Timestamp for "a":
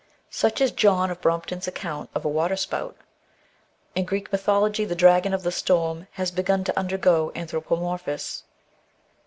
2.25-2.27